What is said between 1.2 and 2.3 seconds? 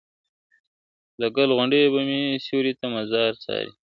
ګل غونډیه به مي